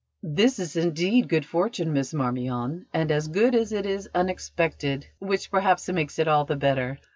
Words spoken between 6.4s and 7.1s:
the better!